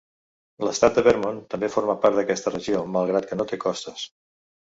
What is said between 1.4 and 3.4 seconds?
també forma part d'aquesta regió, malgrat que